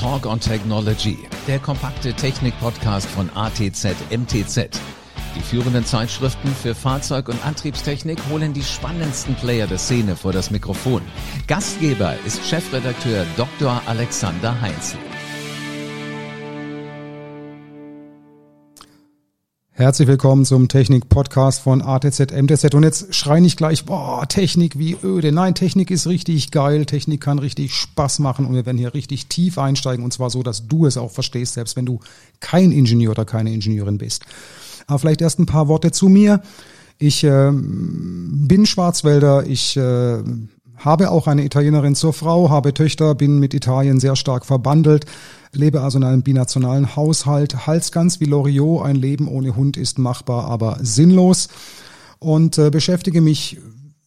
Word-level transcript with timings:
Talk 0.00 0.24
on 0.24 0.40
Technology, 0.40 1.18
der 1.46 1.58
kompakte 1.58 2.14
Technik-Podcast 2.14 3.06
von 3.06 3.28
ATZ 3.34 3.88
MTZ. 4.08 4.70
Die 5.36 5.42
führenden 5.42 5.84
Zeitschriften 5.84 6.48
für 6.48 6.74
Fahrzeug- 6.74 7.28
und 7.28 7.44
Antriebstechnik 7.44 8.18
holen 8.30 8.54
die 8.54 8.62
spannendsten 8.62 9.34
Player 9.34 9.66
der 9.66 9.76
Szene 9.76 10.16
vor 10.16 10.32
das 10.32 10.50
Mikrofon. 10.50 11.02
Gastgeber 11.46 12.14
ist 12.24 12.42
Chefredakteur 12.46 13.26
Dr. 13.36 13.82
Alexander 13.84 14.58
Heinzel. 14.62 14.98
Herzlich 19.80 20.08
willkommen 20.08 20.44
zum 20.44 20.68
Technik-Podcast 20.68 21.62
von 21.62 21.80
ATZ 21.80 22.32
MTZ. 22.32 22.74
Und 22.74 22.82
jetzt 22.82 23.14
schrei 23.14 23.40
nicht 23.40 23.56
gleich, 23.56 23.86
boah, 23.86 24.28
Technik 24.28 24.78
wie 24.78 24.94
öde. 25.02 25.32
Nein, 25.32 25.54
Technik 25.54 25.90
ist 25.90 26.06
richtig 26.06 26.50
geil. 26.50 26.84
Technik 26.84 27.22
kann 27.22 27.38
richtig 27.38 27.72
Spaß 27.72 28.18
machen 28.18 28.44
und 28.44 28.52
wir 28.52 28.66
werden 28.66 28.76
hier 28.76 28.92
richtig 28.92 29.28
tief 29.28 29.56
einsteigen 29.56 30.04
und 30.04 30.12
zwar 30.12 30.28
so, 30.28 30.42
dass 30.42 30.68
du 30.68 30.84
es 30.84 30.98
auch 30.98 31.10
verstehst, 31.10 31.54
selbst 31.54 31.76
wenn 31.76 31.86
du 31.86 31.98
kein 32.40 32.72
Ingenieur 32.72 33.12
oder 33.12 33.24
keine 33.24 33.54
Ingenieurin 33.54 33.96
bist. 33.96 34.26
Aber 34.86 34.98
vielleicht 34.98 35.22
erst 35.22 35.38
ein 35.38 35.46
paar 35.46 35.66
Worte 35.68 35.92
zu 35.92 36.10
mir. 36.10 36.42
Ich 36.98 37.24
äh, 37.24 37.50
bin 37.50 38.66
Schwarzwälder. 38.66 39.46
Ich 39.46 39.78
äh, 39.78 40.22
habe 40.80 41.10
auch 41.10 41.26
eine 41.26 41.44
Italienerin 41.44 41.94
zur 41.94 42.12
Frau, 42.12 42.50
habe 42.50 42.74
Töchter, 42.74 43.14
bin 43.14 43.38
mit 43.38 43.54
Italien 43.54 44.00
sehr 44.00 44.16
stark 44.16 44.44
verbandelt 44.44 45.06
lebe 45.52 45.80
also 45.80 45.98
in 45.98 46.04
einem 46.04 46.22
binationalen 46.22 46.96
Haushalt. 46.96 47.66
Hals 47.66 47.92
ganz 47.92 48.20
wie 48.20 48.26
Loriot, 48.26 48.84
ein 48.84 48.96
Leben 48.96 49.28
ohne 49.28 49.56
Hund 49.56 49.76
ist 49.76 49.98
machbar, 49.98 50.44
aber 50.44 50.78
sinnlos. 50.80 51.48
Und 52.18 52.58
äh, 52.58 52.70
beschäftige 52.70 53.20
mich 53.20 53.58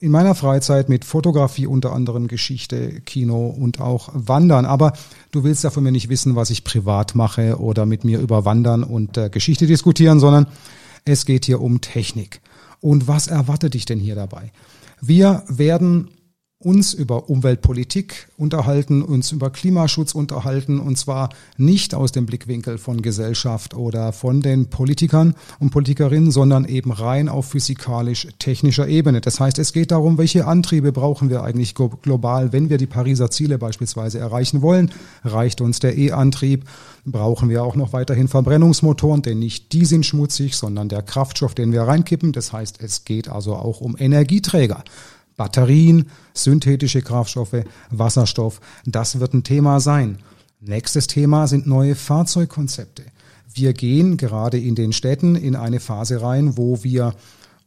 in 0.00 0.10
meiner 0.10 0.34
Freizeit 0.34 0.88
mit 0.88 1.04
Fotografie, 1.04 1.66
unter 1.66 1.92
anderem 1.92 2.26
Geschichte, 2.26 3.00
Kino 3.02 3.48
und 3.48 3.80
auch 3.80 4.08
Wandern. 4.14 4.64
Aber 4.64 4.94
du 5.30 5.44
willst 5.44 5.62
ja 5.62 5.70
von 5.70 5.82
mir 5.82 5.92
nicht 5.92 6.08
wissen, 6.08 6.36
was 6.36 6.50
ich 6.50 6.64
privat 6.64 7.14
mache 7.14 7.58
oder 7.58 7.86
mit 7.86 8.04
mir 8.04 8.18
über 8.18 8.44
Wandern 8.44 8.82
und 8.82 9.16
äh, 9.16 9.28
Geschichte 9.28 9.66
diskutieren, 9.66 10.18
sondern 10.18 10.46
es 11.04 11.26
geht 11.26 11.44
hier 11.44 11.60
um 11.60 11.80
Technik. 11.80 12.40
Und 12.80 13.08
was 13.08 13.26
erwartet 13.26 13.74
dich 13.74 13.84
denn 13.84 14.00
hier 14.00 14.14
dabei? 14.14 14.52
Wir 15.02 15.44
werden 15.48 16.08
uns 16.62 16.92
über 16.92 17.30
Umweltpolitik 17.30 18.28
unterhalten, 18.36 19.00
uns 19.00 19.32
über 19.32 19.48
Klimaschutz 19.48 20.14
unterhalten, 20.14 20.78
und 20.78 20.98
zwar 20.98 21.30
nicht 21.56 21.94
aus 21.94 22.12
dem 22.12 22.26
Blickwinkel 22.26 22.76
von 22.76 23.00
Gesellschaft 23.00 23.72
oder 23.72 24.12
von 24.12 24.42
den 24.42 24.66
Politikern 24.66 25.34
und 25.58 25.70
Politikerinnen, 25.70 26.30
sondern 26.30 26.66
eben 26.66 26.92
rein 26.92 27.30
auf 27.30 27.46
physikalisch-technischer 27.48 28.86
Ebene. 28.88 29.22
Das 29.22 29.40
heißt, 29.40 29.58
es 29.58 29.72
geht 29.72 29.90
darum, 29.90 30.18
welche 30.18 30.46
Antriebe 30.46 30.92
brauchen 30.92 31.30
wir 31.30 31.44
eigentlich 31.44 31.74
global, 31.74 32.52
wenn 32.52 32.68
wir 32.68 32.76
die 32.76 32.86
Pariser 32.86 33.30
Ziele 33.30 33.56
beispielsweise 33.56 34.18
erreichen 34.18 34.60
wollen. 34.60 34.90
Reicht 35.24 35.62
uns 35.62 35.78
der 35.78 35.96
E-Antrieb? 35.96 36.64
Brauchen 37.06 37.48
wir 37.48 37.64
auch 37.64 37.74
noch 37.74 37.94
weiterhin 37.94 38.28
Verbrennungsmotoren, 38.28 39.22
denn 39.22 39.38
nicht 39.38 39.72
die 39.72 39.86
sind 39.86 40.04
schmutzig, 40.04 40.56
sondern 40.56 40.90
der 40.90 41.00
Kraftstoff, 41.00 41.54
den 41.54 41.72
wir 41.72 41.82
reinkippen. 41.84 42.32
Das 42.32 42.52
heißt, 42.52 42.82
es 42.82 43.06
geht 43.06 43.30
also 43.30 43.54
auch 43.54 43.80
um 43.80 43.96
Energieträger. 43.98 44.84
Batterien, 45.40 46.10
synthetische 46.34 47.00
Kraftstoffe, 47.00 47.64
Wasserstoff, 47.88 48.60
das 48.84 49.20
wird 49.20 49.32
ein 49.32 49.42
Thema 49.42 49.80
sein. 49.80 50.18
Nächstes 50.60 51.06
Thema 51.06 51.46
sind 51.46 51.66
neue 51.66 51.94
Fahrzeugkonzepte. 51.94 53.04
Wir 53.54 53.72
gehen 53.72 54.18
gerade 54.18 54.58
in 54.58 54.74
den 54.74 54.92
Städten 54.92 55.36
in 55.36 55.56
eine 55.56 55.80
Phase 55.80 56.20
rein, 56.20 56.58
wo 56.58 56.84
wir 56.84 57.14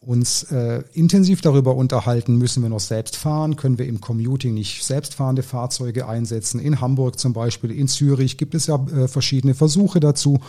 uns 0.00 0.42
äh, 0.50 0.82
intensiv 0.92 1.40
darüber 1.40 1.74
unterhalten, 1.74 2.36
müssen 2.36 2.62
wir 2.62 2.68
noch 2.68 2.78
selbst 2.78 3.16
fahren, 3.16 3.56
können 3.56 3.78
wir 3.78 3.86
im 3.86 4.02
Commuting 4.02 4.52
nicht 4.52 4.84
selbstfahrende 4.84 5.42
Fahrzeuge 5.42 6.06
einsetzen. 6.06 6.60
In 6.60 6.82
Hamburg 6.82 7.18
zum 7.18 7.32
Beispiel, 7.32 7.70
in 7.70 7.88
Zürich 7.88 8.36
gibt 8.36 8.54
es 8.54 8.66
ja 8.66 8.74
äh, 8.74 9.08
verschiedene 9.08 9.54
Versuche 9.54 9.98
dazu. 9.98 10.40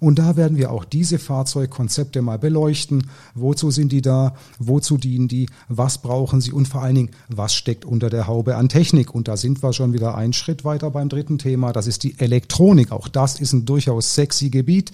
Und 0.00 0.18
da 0.18 0.36
werden 0.36 0.56
wir 0.56 0.70
auch 0.70 0.84
diese 0.84 1.18
Fahrzeugkonzepte 1.18 2.22
mal 2.22 2.38
beleuchten. 2.38 3.08
Wozu 3.34 3.70
sind 3.70 3.92
die 3.92 4.02
da? 4.02 4.34
Wozu 4.58 4.96
dienen 4.96 5.28
die? 5.28 5.48
Was 5.68 5.98
brauchen 5.98 6.40
sie? 6.40 6.52
Und 6.52 6.68
vor 6.68 6.82
allen 6.82 6.94
Dingen, 6.94 7.10
was 7.28 7.54
steckt 7.54 7.84
unter 7.84 8.10
der 8.10 8.26
Haube 8.26 8.56
an 8.56 8.68
Technik? 8.68 9.14
Und 9.14 9.28
da 9.28 9.36
sind 9.36 9.62
wir 9.62 9.72
schon 9.72 9.92
wieder 9.92 10.16
einen 10.16 10.32
Schritt 10.32 10.64
weiter 10.64 10.90
beim 10.90 11.08
dritten 11.08 11.38
Thema. 11.38 11.72
Das 11.72 11.86
ist 11.86 12.04
die 12.04 12.18
Elektronik. 12.18 12.92
Auch 12.92 13.08
das 13.08 13.40
ist 13.40 13.52
ein 13.52 13.64
durchaus 13.64 14.14
sexy 14.14 14.50
Gebiet. 14.50 14.92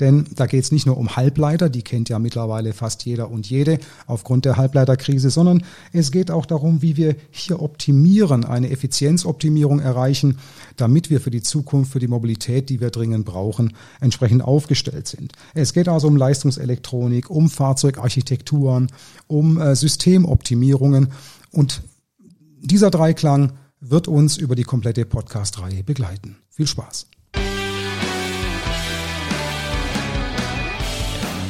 Denn 0.00 0.24
da 0.34 0.46
geht 0.46 0.64
es 0.64 0.72
nicht 0.72 0.86
nur 0.86 0.96
um 0.96 1.14
Halbleiter, 1.14 1.68
die 1.68 1.82
kennt 1.82 2.08
ja 2.08 2.18
mittlerweile 2.18 2.72
fast 2.72 3.04
jeder 3.04 3.30
und 3.30 3.48
jede 3.48 3.78
aufgrund 4.06 4.46
der 4.46 4.56
Halbleiterkrise, 4.56 5.28
sondern 5.28 5.62
es 5.92 6.10
geht 6.10 6.30
auch 6.30 6.46
darum, 6.46 6.80
wie 6.80 6.96
wir 6.96 7.16
hier 7.30 7.60
optimieren, 7.60 8.44
eine 8.44 8.70
Effizienzoptimierung 8.70 9.78
erreichen, 9.78 10.38
damit 10.76 11.10
wir 11.10 11.20
für 11.20 11.30
die 11.30 11.42
Zukunft, 11.42 11.92
für 11.92 11.98
die 11.98 12.08
Mobilität, 12.08 12.70
die 12.70 12.80
wir 12.80 12.90
dringend 12.90 13.26
brauchen, 13.26 13.74
entsprechend 14.40 14.42
aufgestellt 14.42 15.08
sind. 15.08 15.32
Es 15.54 15.72
geht 15.72 15.88
also 15.88 16.08
um 16.08 16.16
Leistungselektronik, 16.16 17.30
um 17.30 17.48
Fahrzeugarchitekturen, 17.48 18.90
um 19.26 19.60
äh, 19.60 19.74
Systemoptimierungen 19.74 21.08
und 21.52 21.82
dieser 22.62 22.90
Dreiklang 22.90 23.52
wird 23.80 24.08
uns 24.08 24.36
über 24.36 24.54
die 24.54 24.64
komplette 24.64 25.06
Podcast-Reihe 25.06 25.82
begleiten. 25.82 26.36
Viel 26.50 26.66
Spaß! 26.66 27.06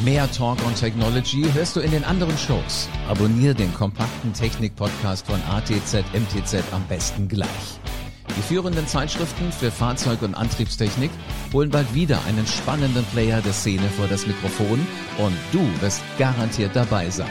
Mehr 0.05 0.31
Talk 0.31 0.65
on 0.65 0.75
Technology 0.75 1.45
hörst 1.53 1.77
du 1.77 1.81
in 1.81 1.91
den 1.91 2.05
anderen 2.05 2.39
Shows. 2.39 2.89
Abonnier 3.09 3.53
den 3.53 3.75
kompakten 3.75 4.33
Technik-Podcast 4.33 5.27
von 5.27 5.41
ATZ 5.43 6.05
MTZ 6.15 6.63
am 6.73 6.87
besten 6.89 7.29
gleich. 7.29 7.81
Die 8.41 8.55
führenden 8.55 8.87
Zeitschriften 8.87 9.53
für 9.53 9.71
Fahrzeug- 9.71 10.23
und 10.23 10.35
Antriebstechnik 10.35 11.11
holen 11.53 11.69
bald 11.69 11.93
wieder 11.95 12.19
einen 12.27 12.47
spannenden 12.47 13.05
Player 13.13 13.43
der 13.43 13.53
Szene 13.53 13.87
vor 13.99 14.07
das 14.09 14.27
Mikrofon 14.27 14.81
und 15.19 15.37
du 15.53 15.61
wirst 15.83 16.01
garantiert 16.19 16.75
dabei 16.75 17.11
sein. 17.11 17.29